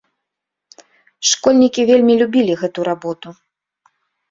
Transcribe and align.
Школьнікі 1.33 1.87
вельмі 1.91 2.17
любілі 2.23 2.59
гэту 2.65 2.79
работу. 2.91 3.37